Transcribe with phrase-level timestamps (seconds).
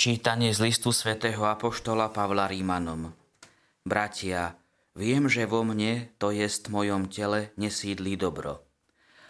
[0.00, 3.12] Čítanie z listu svätého Apoštola Pavla Rímanom.
[3.84, 4.56] Bratia,
[4.96, 8.64] viem, že vo mne, to jest mojom tele, nesídlí dobro.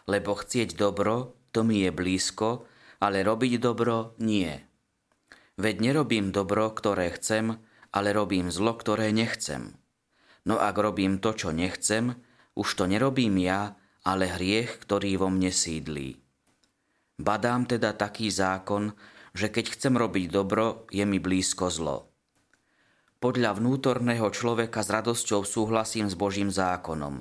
[0.07, 2.71] Lebo chcieť dobro, to mi je blízko,
[3.03, 4.63] ale robiť dobro nie.
[5.59, 7.59] Veď nerobím dobro, ktoré chcem,
[7.91, 9.75] ale robím zlo, ktoré nechcem.
[10.47, 12.15] No ak robím to, čo nechcem,
[12.55, 13.75] už to nerobím ja,
[14.07, 16.15] ale hriech, ktorý vo mne sídlí.
[17.19, 18.95] Badám teda taký zákon,
[19.35, 22.11] že keď chcem robiť dobro, je mi blízko zlo.
[23.21, 27.21] Podľa vnútorného človeka s radosťou súhlasím s Božím zákonom,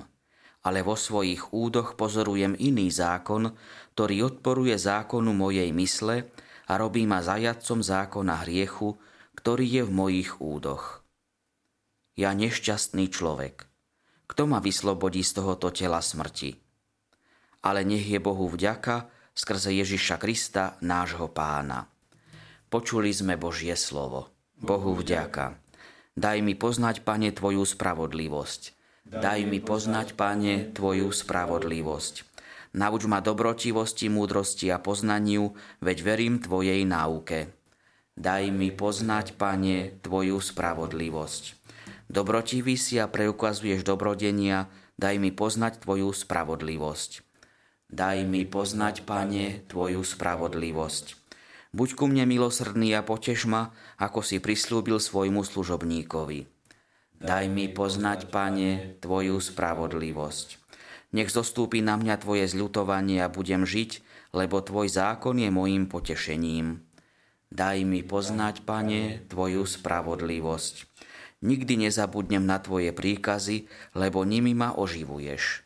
[0.64, 3.52] ale vo svojich údoch pozorujem iný zákon,
[3.92, 6.32] ktorý odporuje zákonu mojej mysle
[6.68, 8.96] a robí ma zajadcom zákona hriechu,
[9.36, 11.04] ktorý je v mojich údoch.
[12.16, 13.68] Ja nešťastný človek.
[14.24, 16.56] Kto ma vyslobodí z tohoto tela smrti?
[17.60, 21.88] Ale nech je Bohu vďaka skrze Ježiša Krista, nášho pána.
[22.70, 24.30] Počuli sme Božie slovo.
[24.54, 25.58] Bohu vďaka.
[26.14, 28.62] Daj mi poznať, Pane, Tvoju spravodlivosť.
[29.10, 32.14] Daj mi poznať, Pane, Tvoju spravodlivosť.
[32.78, 37.50] Nauč ma dobrotivosti, múdrosti a poznaniu, veď verím Tvojej náuke.
[38.14, 41.58] Daj mi poznať, Pane, Tvoju spravodlivosť.
[42.06, 47.26] Dobrotivý si a preukazuješ dobrodenia, daj mi poznať Tvoju spravodlivosť.
[47.90, 51.19] Daj mi poznať, Pane, Tvoju spravodlivosť.
[51.70, 56.50] Buď ku mne milosrdný a poteš ma, ako si prislúbil svojmu služobníkovi.
[57.20, 60.58] Daj mi poznať, Pane, Tvoju spravodlivosť.
[61.14, 64.02] Nech zostúpi na mňa Tvoje zľutovanie a budem žiť,
[64.34, 66.82] lebo Tvoj zákon je mojím potešením.
[67.52, 70.74] Daj mi poznať, Pane, Tvoju spravodlivosť.
[71.44, 75.62] Nikdy nezabudnem na Tvoje príkazy, lebo nimi ma oživuješ.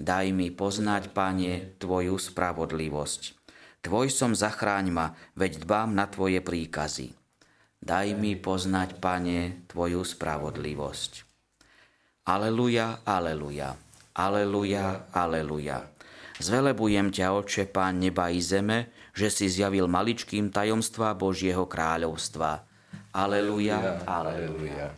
[0.00, 3.41] Daj mi poznať, Pane, Tvoju spravodlivosť.
[3.82, 7.18] Tvoj som zachráň ma, veď dbám na Tvoje príkazy.
[7.82, 11.26] Daj mi poznať, Pane, Tvoju spravodlivosť.
[12.22, 13.74] Aleluja, aleluja,
[14.14, 15.90] aleluja, aleluja.
[16.38, 22.62] Zvelebujem ťa, Oče, Pán neba i zeme, že si zjavil maličkým tajomstva Božieho kráľovstva.
[23.10, 24.94] Aleluja, aleluja.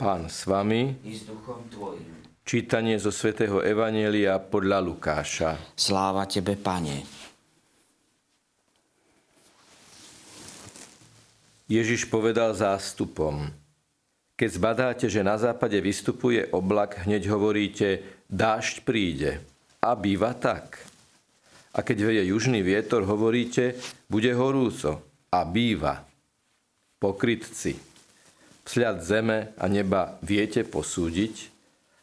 [0.00, 2.16] Pán s vami I s duchom Tvojim.
[2.48, 5.76] Čítanie zo svätého Evanielia podľa Lukáša.
[5.76, 7.04] Sláva Tebe, Pane.
[11.68, 13.52] Ježiš povedal zástupom.
[14.32, 18.00] Keď zbadáte, že na západe vystupuje oblak, hneď hovoríte,
[18.32, 19.44] dážď príde.
[19.84, 20.80] A býva tak.
[21.76, 23.76] A keď veje južný vietor, hovoríte,
[24.08, 25.04] bude horúco.
[25.28, 26.00] A býva.
[26.96, 27.76] Pokrytci.
[28.64, 31.57] Vzhľad zeme a neba viete posúdiť,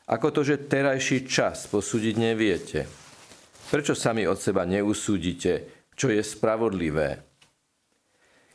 [0.05, 2.85] ako to, že terajší čas posúdiť neviete?
[3.73, 5.65] Prečo sami od seba neusúdite,
[5.97, 7.25] čo je spravodlivé?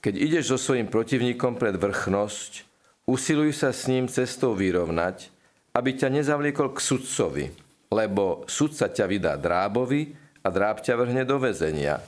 [0.00, 2.64] Keď ideš so svojim protivníkom pred vrchnosť,
[3.10, 5.28] usiluj sa s ním cestou vyrovnať,
[5.74, 7.46] aby ťa nezavliekol k sudcovi,
[7.90, 10.14] lebo sudca ťa vydá drábovi
[10.46, 11.98] a dráb ťa vrhne do väzenia.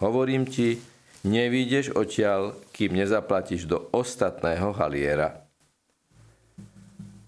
[0.00, 0.80] Hovorím ti,
[1.28, 5.49] nevídeš odtiaľ, kým nezaplatíš do ostatného haliera.